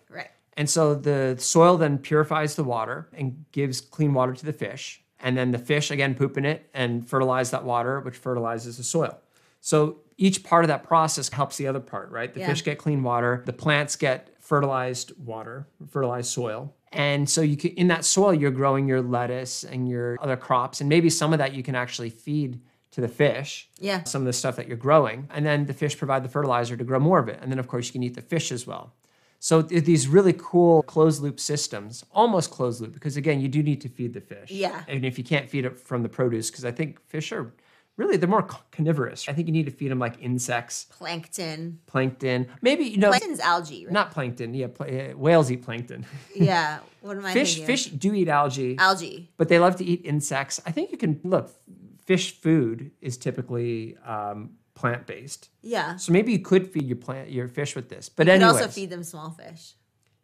And 0.56 0.68
so 0.70 0.94
the 0.94 1.36
soil 1.38 1.76
then 1.76 1.98
purifies 1.98 2.54
the 2.54 2.64
water 2.64 3.08
and 3.12 3.44
gives 3.52 3.80
clean 3.80 4.14
water 4.14 4.32
to 4.32 4.44
the 4.46 4.52
fish. 4.52 5.02
And 5.20 5.36
then 5.36 5.50
the 5.50 5.58
fish 5.58 5.90
again 5.90 6.14
poop 6.14 6.36
in 6.38 6.44
it 6.44 6.68
and 6.74 7.06
fertilize 7.08 7.50
that 7.50 7.64
water, 7.64 8.00
which 8.00 8.16
fertilizes 8.16 8.76
the 8.76 8.84
soil. 8.84 9.18
So 9.60 9.98
each 10.16 10.44
part 10.44 10.64
of 10.64 10.68
that 10.68 10.84
process 10.84 11.28
helps 11.28 11.56
the 11.56 11.66
other 11.66 11.80
part, 11.80 12.10
right? 12.10 12.32
The 12.32 12.40
Yeah. 12.40 12.46
fish 12.48 12.64
get 12.64 12.78
clean 12.78 13.02
water, 13.02 13.42
the 13.44 13.52
plants 13.52 13.96
get 13.96 14.30
fertilized 14.40 15.12
water, 15.18 15.66
fertilized 15.90 16.30
soil. 16.30 16.74
And 16.92 17.28
so 17.28 17.40
you 17.42 17.56
can 17.56 17.72
in 17.72 17.88
that 17.88 18.04
soil 18.04 18.32
you're 18.32 18.50
growing 18.50 18.86
your 18.88 19.02
lettuce 19.02 19.64
and 19.64 19.88
your 19.88 20.16
other 20.22 20.36
crops 20.36 20.80
and 20.80 20.88
maybe 20.88 21.10
some 21.10 21.32
of 21.32 21.38
that 21.38 21.52
you 21.52 21.62
can 21.62 21.74
actually 21.74 22.10
feed 22.10 22.60
to 22.92 23.00
the 23.00 23.08
fish. 23.08 23.68
Yeah. 23.78 24.04
Some 24.04 24.22
of 24.22 24.26
the 24.26 24.32
stuff 24.32 24.56
that 24.56 24.68
you're 24.68 24.76
growing. 24.78 25.28
And 25.34 25.44
then 25.44 25.66
the 25.66 25.74
fish 25.74 25.98
provide 25.98 26.22
the 26.24 26.28
fertilizer 26.30 26.76
to 26.76 26.84
grow 26.84 26.98
more 27.00 27.18
of 27.18 27.28
it. 27.28 27.38
And 27.42 27.50
then 27.50 27.58
of 27.58 27.68
course 27.68 27.86
you 27.88 27.92
can 27.92 28.02
eat 28.02 28.14
the 28.14 28.22
fish 28.22 28.50
as 28.52 28.66
well. 28.66 28.94
So 29.38 29.62
these 29.62 30.08
really 30.08 30.32
cool 30.32 30.82
closed 30.82 31.22
loop 31.22 31.38
systems, 31.38 32.04
almost 32.12 32.50
closed 32.50 32.80
loop, 32.80 32.92
because 32.94 33.16
again, 33.16 33.40
you 33.40 33.48
do 33.48 33.62
need 33.62 33.80
to 33.82 33.88
feed 33.88 34.14
the 34.14 34.20
fish. 34.20 34.50
Yeah. 34.50 34.82
And 34.88 35.04
if 35.04 35.18
you 35.18 35.24
can't 35.24 35.48
feed 35.48 35.64
it 35.64 35.78
from 35.78 36.02
the 36.02 36.08
produce, 36.08 36.50
because 36.50 36.64
I 36.64 36.72
think 36.72 37.00
fish 37.06 37.32
are 37.32 37.52
really 37.96 38.16
they're 38.16 38.28
more 38.28 38.42
carnivorous. 38.42 39.28
I 39.28 39.32
think 39.32 39.46
you 39.48 39.52
need 39.52 39.66
to 39.66 39.72
feed 39.72 39.90
them 39.90 39.98
like 39.98 40.16
insects, 40.20 40.86
Plankton. 40.90 41.80
plankton, 41.86 42.46
maybe 42.62 42.84
you 42.84 42.98
know 42.98 43.08
Plankton's 43.08 43.40
algae, 43.40 43.86
right? 43.86 43.92
not 43.92 44.10
plankton. 44.10 44.54
Yeah, 44.54 44.66
uh, 44.80 45.16
whales 45.16 45.50
eat 45.50 45.62
plankton. 45.62 46.06
yeah. 46.34 46.78
What 47.00 47.16
am 47.16 47.24
I 47.24 47.32
fish 47.32 47.54
thinking? 47.54 47.66
fish 47.66 47.86
do 47.86 48.14
eat 48.14 48.28
algae, 48.28 48.76
Algae. 48.78 49.30
but 49.36 49.48
they 49.48 49.58
love 49.58 49.76
to 49.76 49.84
eat 49.84 50.02
insects. 50.04 50.60
I 50.66 50.72
think 50.72 50.90
you 50.92 50.98
can 50.98 51.20
look. 51.24 51.50
Fish 52.04 52.40
food 52.40 52.92
is 53.00 53.16
typically 53.16 53.96
um, 54.06 54.50
plant 54.76 55.06
based, 55.06 55.48
Yeah. 55.62 55.96
so 55.96 56.12
maybe 56.12 56.30
you 56.30 56.38
could 56.38 56.70
feed 56.70 56.86
your 56.86 56.96
plant 56.96 57.30
your 57.30 57.48
fish 57.48 57.74
with 57.74 57.88
this. 57.88 58.08
But 58.08 58.28
anyway. 58.28 58.34
You 58.34 58.40
can 58.40 58.48
anyways, 58.50 58.62
also 58.66 58.80
feed 58.80 58.90
them 58.90 59.02
small 59.02 59.30
fish. 59.30 59.74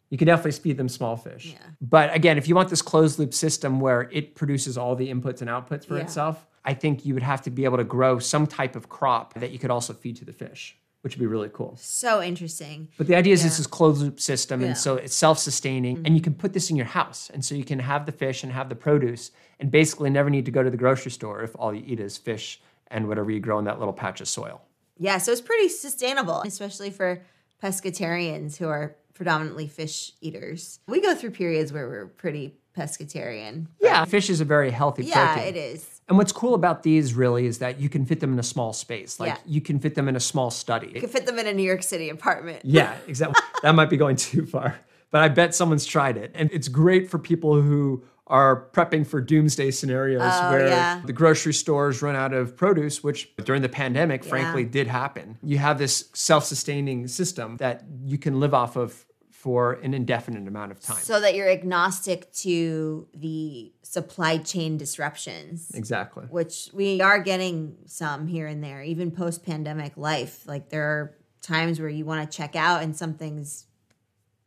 you 0.09 0.17
can 0.17 0.27
definitely 0.27 0.51
feed 0.61 0.77
them 0.77 0.87
small 0.89 1.17
fish. 1.17 1.45
Yeah. 1.53 1.57
But 1.81 2.13
again, 2.15 2.37
if 2.37 2.47
you 2.47 2.55
want 2.55 2.69
this 2.69 2.81
closed 2.83 3.17
loop 3.19 3.33
system 3.33 3.79
where 3.81 4.07
it 4.11 4.35
produces 4.35 4.77
all 4.77 4.95
the 4.95 5.09
inputs 5.09 5.41
and 5.41 5.49
outputs 5.49 5.85
for 5.85 5.97
Yeah. 5.97 6.03
itself, 6.03 6.45
I 6.63 6.73
think 6.75 7.03
you 7.05 7.13
would 7.15 7.23
have 7.23 7.41
to 7.41 7.49
be 7.49 7.65
able 7.65 7.77
to 7.77 7.83
grow 7.83 8.19
some 8.19 8.45
type 8.47 8.75
of 8.75 8.87
crop 8.89 9.33
that 9.33 9.49
you 9.51 9.59
could 9.59 9.71
also 9.71 9.91
feed 9.93 10.15
to 10.17 10.25
the 10.25 10.31
fish, 10.31 10.77
which 11.01 11.15
would 11.15 11.19
be 11.19 11.25
really 11.25 11.49
cool. 11.51 11.75
So 11.81 12.21
interesting. 12.21 12.89
But 12.97 13.07
the 13.07 13.15
idea 13.15 13.33
is 13.33 13.41
Yeah. 13.41 13.47
this 13.49 13.59
is 13.59 13.65
closed 13.67 14.01
loop 14.03 14.19
system, 14.19 14.61
Yeah. 14.61 14.67
and 14.67 14.77
so 14.77 14.95
it's 14.97 15.15
self 15.15 15.39
sustaining, 15.39 16.03
and 16.05 16.15
you 16.15 16.21
can 16.21 16.35
put 16.35 16.53
this 16.53 16.69
in 16.69 16.75
your 16.75 16.85
house, 16.85 17.31
and 17.33 17.43
so 17.43 17.55
you 17.55 17.65
can 17.65 17.79
have 17.79 18.05
the 18.05 18.11
fish 18.13 18.43
and 18.43 18.51
have 18.53 18.69
the 18.69 18.75
produce, 18.75 19.31
and 19.59 19.71
basically 19.71 20.09
never 20.11 20.29
need 20.29 20.45
to 20.45 20.51
go 20.51 20.61
to 20.61 20.69
the 20.69 20.77
grocery 20.77 21.11
store 21.11 21.41
if 21.43 21.55
all 21.57 21.73
you 21.73 21.83
eat 21.87 21.99
is 21.99 22.17
fish 22.17 22.61
and 22.87 23.07
whatever 23.07 23.31
you 23.31 23.39
grow 23.39 23.59
in 23.59 23.65
that 23.65 23.79
little 23.79 23.93
patch 23.93 24.21
of 24.21 24.27
soil. 24.27 24.61
Yeah, 24.97 25.17
so 25.17 25.31
it's 25.31 25.41
pretty 25.41 25.69
sustainable, 25.69 26.41
especially 26.41 26.91
for 26.91 27.21
pescatarians 27.61 28.57
who 28.57 28.67
are 28.67 28.95
predominantly 29.13 29.67
fish 29.67 30.11
eaters. 30.21 30.79
We 30.87 31.01
go 31.01 31.15
through 31.15 31.31
periods 31.31 31.71
where 31.73 31.87
we're 31.87 32.07
pretty 32.07 32.55
pescatarian. 32.77 33.67
Yeah, 33.81 34.03
fish 34.05 34.29
is 34.29 34.41
a 34.41 34.45
very 34.45 34.71
healthy 34.71 35.05
Yeah, 35.05 35.33
protein. 35.35 35.55
it 35.55 35.57
is. 35.57 36.01
And 36.09 36.17
what's 36.17 36.31
cool 36.31 36.53
about 36.55 36.83
these 36.83 37.13
really 37.13 37.45
is 37.45 37.59
that 37.59 37.79
you 37.79 37.87
can 37.89 38.05
fit 38.05 38.19
them 38.19 38.33
in 38.33 38.39
a 38.39 38.43
small 38.43 38.73
space. 38.73 39.19
Like 39.19 39.29
Yeah. 39.29 39.37
you 39.45 39.61
can 39.61 39.79
fit 39.79 39.95
them 39.95 40.07
in 40.07 40.15
a 40.15 40.19
small 40.19 40.51
study. 40.51 40.91
You 40.93 40.99
can 41.01 41.09
fit 41.09 41.25
them 41.25 41.39
in 41.39 41.47
a 41.47 41.53
New 41.53 41.63
York 41.63 41.83
City 41.83 42.09
apartment. 42.09 42.61
Yeah, 42.63 42.95
exactly. 43.07 43.35
that 43.61 43.73
might 43.75 43.89
be 43.89 43.97
going 43.97 44.15
too 44.15 44.45
far, 44.45 44.79
but 45.11 45.21
I 45.21 45.29
bet 45.29 45.53
someone's 45.55 45.85
tried 45.85 46.17
it. 46.17 46.31
And 46.33 46.49
it's 46.51 46.67
great 46.67 47.09
for 47.09 47.19
people 47.19 47.61
who 47.61 48.03
are 48.27 48.69
prepping 48.71 49.05
for 49.05 49.19
doomsday 49.19 49.69
scenarios 49.71 50.21
oh, 50.23 50.51
where 50.51 50.65
Oh, 50.65 50.69
yeah. 50.69 51.01
the 51.05 51.13
grocery 51.13 51.53
stores 51.53 52.01
run 52.01 52.15
out 52.15 52.33
of 52.33 52.55
produce, 52.55 53.03
which 53.03 53.35
during 53.43 53.61
the 53.61 53.69
pandemic, 53.69 54.23
frankly, 54.23 54.63
did 54.63 54.87
happen. 54.87 55.37
You 55.43 55.57
have 55.57 55.77
this 55.77 56.09
self 56.13 56.45
sustaining 56.45 57.07
system 57.07 57.57
that 57.57 57.83
you 58.05 58.17
can 58.17 58.39
live 58.39 58.53
off 58.53 58.75
of 58.77 59.05
for 59.29 59.73
an 59.73 59.93
indefinite 59.93 60.47
amount 60.47 60.71
of 60.71 60.79
time. 60.79 60.95
So 61.01 61.19
that 61.19 61.35
you're 61.35 61.49
agnostic 61.49 62.31
to 62.35 63.09
the 63.13 63.73
supply 63.81 64.37
chain 64.37 64.77
disruptions. 64.77 65.69
exactly. 65.73 66.23
which 66.29 66.69
we 66.73 67.01
are 67.01 67.19
getting 67.19 67.75
some 67.85 68.27
here 68.27 68.47
and 68.47 68.63
there, 68.63 68.81
even 68.81 69.11
post 69.11 69.45
pandemic 69.45 69.97
life. 69.97 70.47
Like 70.47 70.69
there 70.69 70.83
are 70.85 71.17
times 71.41 71.81
where 71.81 71.89
you 71.89 72.05
want 72.05 72.31
to 72.31 72.37
check 72.37 72.55
out 72.55 72.83
and 72.83 72.95
something's 72.95 73.65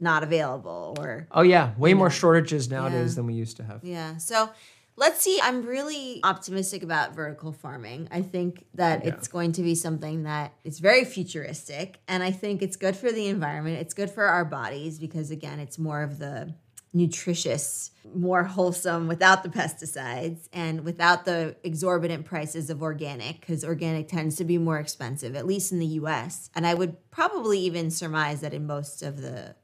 not 0.00 0.22
available 0.22 0.94
or 0.98 1.26
Oh, 1.30 1.42
yeah. 1.42 1.72
Way 1.78 1.94
more 1.94 2.10
shortages 2.10 2.70
nowadays 2.70 3.12
Yeah. 3.12 3.16
than 3.16 3.26
we 3.26 3.34
used 3.34 3.56
to 3.58 3.64
have. 3.64 3.82
yeah. 3.82 4.16
So 4.18 4.50
let's 4.96 5.20
see. 5.20 5.38
I'm 5.42 5.62
really 5.62 6.20
optimistic 6.24 6.82
about 6.82 7.14
vertical 7.14 7.52
farming. 7.52 8.08
I 8.10 8.22
think 8.22 8.64
that 8.74 9.04
it's 9.06 9.28
going 9.28 9.52
to 9.52 9.62
be 9.62 9.74
something 9.74 10.22
that 10.24 10.52
is 10.64 10.78
very 10.78 11.04
futuristic 11.04 11.98
and 12.08 12.22
I 12.22 12.30
think 12.30 12.62
it's 12.62 12.76
good 12.76 12.96
for 12.96 13.10
the 13.12 13.26
environment. 13.26 13.78
It's 13.78 13.94
good 13.94 14.10
for 14.10 14.24
our 14.24 14.44
bodies 14.44 14.98
because 14.98 15.30
again, 15.30 15.60
it's 15.60 15.78
more 15.78 16.02
of 16.02 16.18
the 16.18 16.54
nutritious, 16.92 17.90
more 18.14 18.44
wholesome 18.44 19.06
without 19.06 19.42
the 19.42 19.48
pesticides 19.50 20.48
and 20.52 20.82
without 20.82 21.24
the 21.24 21.54
exorbitant 21.62 22.24
prices 22.24 22.70
of 22.70 22.82
organic 22.82 23.40
because 23.40 23.64
organic 23.64 24.08
tends 24.08 24.36
to 24.36 24.44
be 24.44 24.58
more 24.58 24.78
expensive 24.78 25.36
at 25.36 25.46
least 25.46 25.72
in 25.72 25.78
the 25.78 25.86
US. 26.00 26.50
And 26.54 26.66
I 26.66 26.74
would 26.74 26.96
probably 27.10 27.58
even 27.60 27.90
surmise 27.90 28.40
that 28.40 28.54
in 28.54 28.66
most 28.66 29.02
of 29.02 29.20
the 29.20 29.54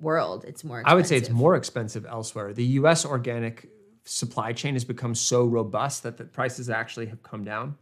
world 0.00 0.44
it's 0.46 0.64
more 0.64 0.80
expensive. 0.80 0.92
I 0.92 0.94
would 0.94 1.06
say 1.06 1.16
it's 1.16 1.30
more 1.30 1.56
expensive 1.56 2.06
elsewhere. 2.06 2.52
The 2.52 2.64
US 2.64 3.04
organic 3.04 3.68
supply 4.04 4.52
chain 4.52 4.74
has 4.74 4.84
become 4.84 5.14
so 5.14 5.44
robust 5.44 6.02
that 6.02 6.16
the 6.16 6.24
prices 6.24 6.70
actually 6.70 7.06
have 7.06 7.22
come 7.22 7.44
down. 7.44 7.76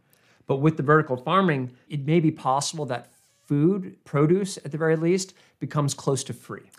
But 0.45 0.57
with 0.57 0.77
the 0.77 0.83
vertical 0.83 1.17
farming, 1.17 1.73
it 1.89 2.05
may 2.05 2.19
be 2.19 2.31
possible 2.31 2.85
that 2.87 3.11
food, 3.45 3.97
produce 4.03 4.57
at 4.57 4.71
the 4.71 4.77
very 4.77 4.95
least, 4.95 5.33
becomes 5.59 5.93
close 5.93 6.23
to 6.25 6.33
free. 6.33 6.69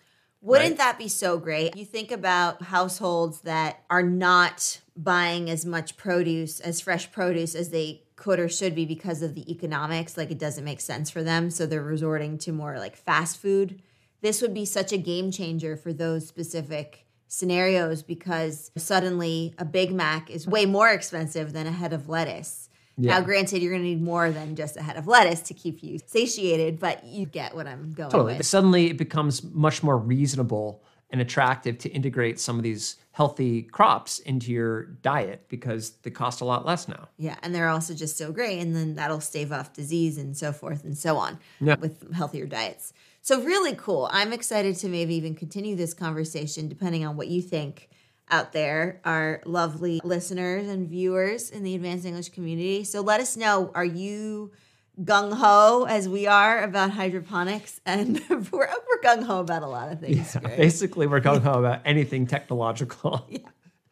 Wouldn't 0.41 0.71
Right. 0.71 0.79
that 0.79 0.99
be 0.99 1.09
so 1.09 1.39
great? 1.39 1.77
You 1.77 1.85
think 1.85 2.13
about 2.13 2.63
households 2.63 3.41
that 3.41 3.83
are 3.91 4.03
not 4.03 4.81
buying 4.97 5.51
as 5.51 5.67
much 5.67 5.97
produce, 5.97 6.61
as 6.61 6.81
fresh 6.81 7.11
produce 7.11 7.55
as 7.55 7.71
they 7.71 8.03
could 8.17 8.39
or 8.39 8.49
should 8.49 8.75
be 8.75 8.85
because 8.85 9.23
of 9.23 9.35
the 9.35 9.51
economics. 9.51 10.17
Like 10.17 10.31
it 10.31 10.39
doesn't 10.39 10.65
make 10.65 10.81
sense 10.81 11.11
for 11.11 11.23
them. 11.23 11.51
So 11.51 11.67
they're 11.67 11.83
resorting 11.83 12.39
to 12.39 12.53
more 12.53 12.79
like 12.79 12.97
fast 12.97 13.39
food. 13.39 13.81
This 14.21 14.43
would 14.43 14.55
be 14.55 14.65
such 14.65 14.93
a 14.93 14.99
game 14.99 15.31
changer 15.31 15.77
for 15.77 15.93
those 15.93 16.27
specific 16.27 17.07
scenarios 17.29 18.03
because 18.03 18.71
suddenly 18.77 19.55
a 19.59 19.65
Big 19.65 19.93
Mac 19.93 20.31
is 20.31 20.47
way 20.47 20.67
more 20.67 20.91
expensive 20.91 21.53
than 21.53 21.67
a 21.67 21.73
head 21.73 21.93
of 21.93 22.09
lettuce. 22.09 22.69
Now, 23.01 23.21
granted, 23.21 23.63
you're 23.63 23.71
going 23.71 23.85
to 23.85 23.89
need 23.89 24.03
more 24.03 24.31
than 24.33 24.57
just 24.57 24.77
a 24.77 24.83
head 24.83 24.97
of 24.97 25.07
lettuce 25.07 25.41
to 25.43 25.55
keep 25.55 25.85
you 25.85 26.01
satiated, 26.05 26.81
but 26.81 27.05
you 27.05 27.27
get 27.27 27.55
what 27.55 27.69
I'm 27.69 27.93
going 27.93 28.11
Totally. 28.11 28.37
with. 28.39 28.47
Suddenly 28.47 28.91
it 28.91 28.99
becomes 28.99 29.45
much 29.45 29.85
more 29.85 29.97
reasonable 29.97 30.83
and 31.11 31.21
attractive 31.21 31.79
to 31.79 31.89
integrate 31.91 32.39
some 32.39 32.57
of 32.57 32.63
these 32.63 32.97
healthy 33.13 33.63
crops 33.63 34.19
into 34.21 34.53
your 34.53 34.85
diet 34.85 35.45
because 35.49 35.91
they 36.03 36.11
cost 36.11 36.41
a 36.41 36.45
lot 36.45 36.67
less 36.67 36.87
now. 36.87 37.09
Yeah, 37.17 37.37
and 37.43 37.55
they're 37.55 37.69
also 37.69 37.95
just 37.95 38.17
so 38.17 38.31
great, 38.31 38.61
and 38.61 38.77
then 38.77 38.95
that'll 38.95 39.21
stave 39.21 39.51
off 39.51 39.73
disease 39.73 40.19
and 40.19 40.37
so 40.37 40.53
forth 40.53 40.85
and 40.85 40.97
so 40.97 41.17
on 41.17 41.39
Yeah. 41.61 41.77
with 41.81 42.13
healthier 42.13 42.47
diets. 42.47 42.93
So 43.23 43.43
really 43.43 43.75
cool. 43.75 44.09
I'm 44.13 44.33
excited 44.33 44.77
to 44.77 44.89
maybe 44.89 45.15
even 45.15 45.35
continue 45.35 45.77
this 45.77 45.95
conversation, 45.95 46.69
depending 46.69 47.05
on 47.07 47.17
what 47.17 47.29
you 47.29 47.43
think 47.43 47.89
out 48.31 48.53
there, 48.53 49.01
our 49.05 49.41
lovely 49.47 50.01
listeners 50.05 50.69
and 50.69 50.89
viewers 50.89 51.51
in 51.51 51.63
the 51.63 51.75
advanced 51.75 52.05
English 52.05 52.29
community. 52.29 52.85
So 52.85 53.01
let 53.01 53.21
us 53.21 53.37
know: 53.37 53.71
Are 53.75 53.85
you 53.85 54.53
gung 55.03 55.33
ho 55.33 55.85
as 55.89 56.09
we 56.09 56.27
are 56.27 56.63
about 56.63 56.91
hydroponics? 56.91 57.81
And 57.87 58.21
we're, 58.31 58.41
we're 58.51 59.01
gung 59.03 59.23
ho 59.25 59.41
about 59.41 59.63
a 59.63 59.69
lot 59.69 59.93
of 59.93 60.01
things. 60.01 60.37
Greg. 60.37 60.57
Basically, 60.57 61.07
we're 61.07 61.21
gung 61.21 61.43
ho 61.43 61.59
about 61.59 61.81
anything 61.85 62.27
technological. 62.27 63.27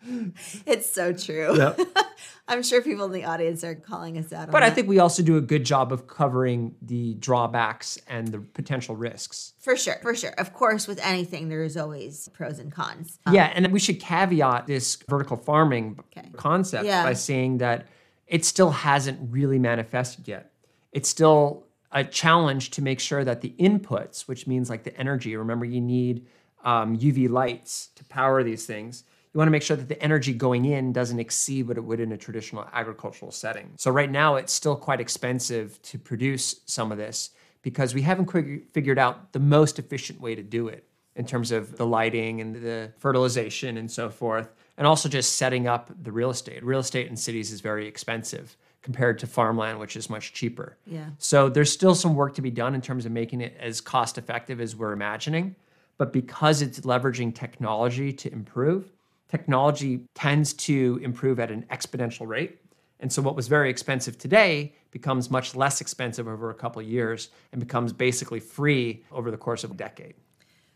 Yeah. 0.08 0.26
It's 0.66 0.88
so 0.88 1.12
true. 1.12 1.56
Yep. 1.56 1.80
I'm 2.48 2.62
sure 2.62 2.80
people 2.80 3.06
in 3.06 3.10
the 3.12 3.24
audience 3.24 3.64
are 3.64 3.74
calling 3.74 4.16
us 4.18 4.32
out. 4.32 4.46
on 4.46 4.50
But 4.52 4.62
I 4.62 4.68
that. 4.68 4.76
think 4.76 4.86
we 4.88 5.00
also 5.00 5.20
do 5.20 5.36
a 5.36 5.40
good 5.40 5.64
job 5.64 5.92
of 5.92 6.06
covering 6.06 6.76
the 6.80 7.14
drawbacks 7.14 7.98
and 8.06 8.28
the 8.28 8.38
potential 8.38 8.94
risks. 8.94 9.54
For 9.58 9.76
sure, 9.76 9.96
for 10.02 10.14
sure. 10.14 10.30
Of 10.38 10.52
course, 10.54 10.86
with 10.86 11.04
anything, 11.04 11.48
there 11.48 11.64
is 11.64 11.76
always 11.76 12.28
pros 12.34 12.60
and 12.60 12.70
cons. 12.70 13.18
Um, 13.26 13.34
yeah, 13.34 13.50
and 13.52 13.66
we 13.72 13.80
should 13.80 13.98
caveat 13.98 14.68
this 14.68 14.96
vertical 15.08 15.36
farming 15.36 15.98
Okay. 16.16 16.28
concept 16.36 16.84
Yeah. 16.86 17.02
by 17.02 17.14
saying 17.14 17.58
that 17.58 17.88
it 18.28 18.44
still 18.44 18.70
hasn't 18.70 19.18
really 19.32 19.58
manifested 19.58 20.28
yet. 20.28 20.52
It's 20.96 21.10
still 21.10 21.66
a 21.92 22.04
challenge 22.04 22.70
to 22.70 22.80
make 22.80 23.00
sure 23.00 23.22
that 23.22 23.42
the 23.42 23.52
inputs, 23.58 24.22
which 24.22 24.46
means 24.46 24.70
like 24.70 24.82
the 24.82 24.96
energy, 24.96 25.36
remember 25.36 25.66
you 25.66 25.82
need 25.82 26.24
um, 26.64 26.96
UV 26.96 27.28
lights 27.28 27.90
to 27.96 28.04
power 28.06 28.42
these 28.42 28.64
things. 28.64 29.04
You 29.34 29.36
want 29.36 29.48
to 29.48 29.52
make 29.52 29.62
sure 29.62 29.76
that 29.76 29.90
the 29.90 30.02
energy 30.02 30.32
going 30.32 30.64
in 30.64 30.94
doesn't 30.94 31.20
exceed 31.20 31.68
what 31.68 31.76
it 31.76 31.82
would 31.84 32.00
in 32.00 32.12
a 32.12 32.16
traditional 32.16 32.66
agricultural 32.72 33.30
setting. 33.30 33.72
So 33.76 33.90
right 33.90 34.10
now, 34.10 34.36
it's 34.36 34.54
still 34.54 34.74
quite 34.74 34.98
expensive 34.98 35.82
to 35.82 35.98
produce 35.98 36.62
some 36.64 36.90
of 36.90 36.96
this 36.96 37.28
because 37.60 37.94
we 37.94 38.00
haven't 38.00 38.30
figured 38.72 38.98
out 38.98 39.34
the 39.34 39.38
most 39.38 39.78
efficient 39.78 40.18
way 40.18 40.34
to 40.34 40.42
do 40.42 40.68
it 40.68 40.88
in 41.14 41.26
terms 41.26 41.52
of 41.52 41.76
the 41.76 41.86
lighting 41.86 42.40
and 42.40 42.54
the 42.54 42.90
fertilization 42.96 43.76
and 43.76 43.90
so 43.90 44.08
forth, 44.08 44.54
and 44.78 44.86
also 44.86 45.10
just 45.10 45.36
setting 45.36 45.68
up 45.68 45.90
the 46.02 46.10
real 46.10 46.30
estate. 46.30 46.64
Real 46.64 46.80
estate 46.80 47.08
in 47.08 47.18
cities 47.18 47.52
is 47.52 47.60
very 47.60 47.86
expensive 47.86 48.56
compared 48.86 49.18
to 49.18 49.26
farmland, 49.26 49.80
which 49.80 49.96
is 49.96 50.08
much 50.08 50.32
cheaper. 50.32 50.76
Yeah. 50.86 51.10
So 51.18 51.48
there's 51.48 51.72
still 51.72 51.96
some 51.96 52.14
work 52.14 52.36
to 52.36 52.40
be 52.40 52.52
done 52.52 52.72
in 52.72 52.80
terms 52.80 53.04
of 53.04 53.10
making 53.10 53.40
it 53.40 53.56
as 53.58 53.80
cost 53.80 54.16
effective 54.16 54.60
as 54.60 54.76
we're 54.76 54.92
imagining. 54.92 55.56
But 55.98 56.12
because 56.12 56.62
it's 56.62 56.78
leveraging 56.82 57.34
technology 57.34 58.12
to 58.12 58.32
improve, 58.32 58.92
technology 59.28 60.04
tends 60.14 60.52
to 60.68 61.00
improve 61.02 61.40
at 61.40 61.50
an 61.50 61.66
exponential 61.68 62.28
rate. 62.28 62.60
And 63.00 63.12
so 63.12 63.20
what 63.22 63.34
was 63.34 63.48
very 63.48 63.70
expensive 63.70 64.18
today 64.18 64.72
becomes 64.92 65.32
much 65.32 65.56
less 65.56 65.80
expensive 65.80 66.28
over 66.28 66.50
a 66.50 66.54
couple 66.54 66.80
of 66.80 66.86
years 66.86 67.30
and 67.50 67.60
becomes 67.60 67.92
basically 67.92 68.38
free 68.38 69.02
over 69.10 69.32
the 69.32 69.36
course 69.36 69.64
of 69.64 69.72
a 69.72 69.74
decade. 69.74 70.14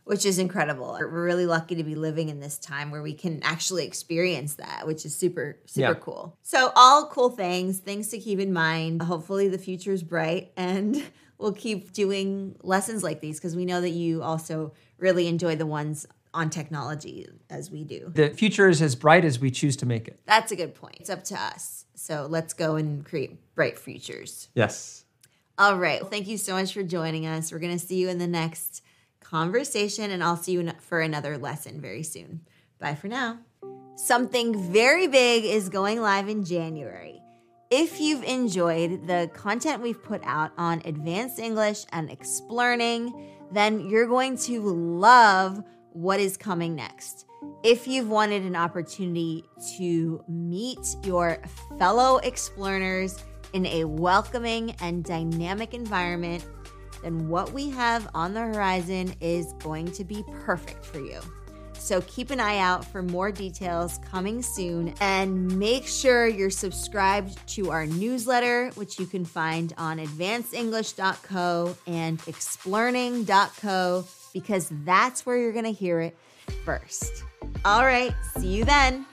Which 0.04 0.24
is 0.26 0.38
incredible. 0.38 0.96
We're 0.98 1.06
really 1.24 1.46
lucky 1.46 1.74
to 1.76 1.84
be 1.84 1.94
living 1.94 2.28
in 2.28 2.40
this 2.40 2.58
time 2.58 2.90
where 2.90 3.02
we 3.02 3.12
can 3.14 3.40
actually 3.42 3.86
experience 3.86 4.54
that, 4.54 4.86
which 4.86 5.04
is 5.04 5.14
super, 5.14 5.58
super 5.66 5.80
Yeah. 5.92 5.94
cool. 5.94 6.36
So, 6.42 6.72
all 6.74 7.06
cool 7.08 7.30
things, 7.30 7.78
things 7.78 8.08
to 8.08 8.18
keep 8.18 8.38
in 8.40 8.52
mind. 8.52 9.02
Hopefully, 9.02 9.48
the 9.48 9.58
future 9.58 9.92
is 9.92 10.02
bright 10.02 10.52
and 10.56 11.02
we'll 11.38 11.52
keep 11.52 11.92
doing 11.92 12.56
lessons 12.62 13.02
like 13.02 13.20
these 13.20 13.38
because 13.38 13.56
we 13.56 13.64
know 13.64 13.80
that 13.80 13.90
you 13.90 14.22
also 14.22 14.72
really 14.98 15.26
enjoy 15.26 15.56
the 15.56 15.66
ones 15.66 16.06
on 16.32 16.48
technology 16.50 17.26
as 17.48 17.70
we 17.70 17.82
do. 17.82 18.12
The 18.14 18.30
future 18.30 18.68
is 18.68 18.80
as 18.82 18.94
bright 18.94 19.24
as 19.24 19.40
we 19.40 19.50
choose 19.50 19.76
to 19.78 19.86
make 19.86 20.06
it. 20.06 20.20
That's 20.26 20.52
a 20.52 20.56
good 20.56 20.74
point. 20.74 20.98
It's 21.00 21.10
up 21.10 21.24
to 21.24 21.34
us. 21.40 21.86
So 21.94 22.26
let's 22.30 22.52
go 22.54 22.76
and 22.76 23.04
create 23.04 23.54
bright 23.54 23.78
futures. 23.78 24.48
Yes. 24.54 25.04
All 25.58 25.76
right. 25.76 26.00
Well, 26.00 26.10
thank 26.10 26.28
you 26.28 26.38
so 26.38 26.54
much 26.54 26.72
for 26.72 26.82
joining 26.82 27.26
us. 27.26 27.50
We're 27.52 27.58
going 27.58 27.76
to 27.78 27.84
see 27.84 27.96
you 27.96 28.08
in 28.08 28.18
the 28.18 28.26
next 28.28 28.82
conversation, 29.20 30.10
and 30.10 30.22
I'll 30.22 30.36
see 30.36 30.52
you 30.52 30.70
for 30.80 31.00
another 31.00 31.38
lesson 31.38 31.80
very 31.80 32.02
soon. 32.02 32.40
Bye 32.78 32.94
for 32.94 33.08
now. 33.08 33.38
Something 33.96 34.72
very 34.72 35.06
big 35.06 35.44
is 35.44 35.68
going 35.68 36.00
live 36.00 36.28
in 36.28 36.44
January. 36.44 37.20
If 37.70 38.00
you've 38.00 38.24
enjoyed 38.24 39.06
the 39.06 39.30
content 39.34 39.82
we've 39.82 40.02
put 40.02 40.22
out 40.24 40.52
on 40.58 40.82
advanced 40.84 41.38
English 41.38 41.84
and 41.92 42.10
Explearning, 42.10 43.28
then 43.52 43.88
you're 43.88 44.08
going 44.08 44.36
to 44.38 44.60
love 44.60 45.62
what 45.92 46.18
is 46.18 46.36
coming 46.36 46.74
next. 46.74 47.26
If 47.62 47.86
you've 47.86 48.08
wanted 48.08 48.42
an 48.42 48.56
opportunity 48.56 49.44
to 49.76 50.24
meet 50.28 50.96
your 51.04 51.38
fellow 51.78 52.20
Explearners 52.24 53.22
in 53.52 53.66
a 53.66 53.84
welcoming 53.84 54.74
and 54.80 55.04
dynamic 55.04 55.74
environment, 55.74 56.44
then 57.02 57.28
what 57.28 57.52
we 57.52 57.70
have 57.70 58.08
on 58.14 58.34
the 58.34 58.40
horizon 58.40 59.14
is 59.20 59.52
going 59.54 59.90
to 59.92 60.04
be 60.04 60.24
perfect 60.44 60.84
for 60.84 61.00
you. 61.00 61.20
So 61.80 62.02
keep 62.02 62.30
an 62.30 62.40
eye 62.40 62.58
out 62.58 62.84
for 62.84 63.02
more 63.02 63.32
details 63.32 63.98
coming 64.10 64.42
soon 64.42 64.94
and 65.00 65.58
make 65.58 65.86
sure 65.86 66.26
you're 66.26 66.50
subscribed 66.50 67.38
to 67.54 67.70
our 67.70 67.86
newsletter, 67.86 68.70
which 68.74 69.00
you 69.00 69.06
can 69.06 69.24
find 69.24 69.72
on 69.78 69.98
advancedenglish.co 69.98 71.76
and 71.86 72.20
explearning.co 72.28 74.04
because 74.34 74.70
that's 74.84 75.24
where 75.24 75.38
you're 75.38 75.52
going 75.52 75.64
to 75.64 75.72
hear 75.72 76.00
it 76.00 76.16
first. 76.64 77.24
All 77.64 77.84
right, 77.84 78.14
see 78.36 78.48
you 78.48 78.64
then. 78.64 79.06